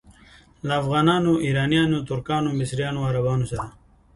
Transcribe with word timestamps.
له 0.67 0.73
افغانانو، 0.81 1.31
ایرانیانو، 1.45 2.05
ترکانو، 2.09 2.49
مصریانو 2.59 2.99
او 3.01 3.07
عربانو 3.11 3.45
سره. 3.51 3.65